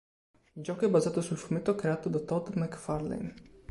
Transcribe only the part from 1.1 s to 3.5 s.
sul fumetto creato da Todd McFarlane.